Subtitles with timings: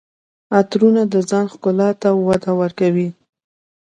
[0.59, 3.09] عطرونه د ځان ښکلا ته وده ورکوي.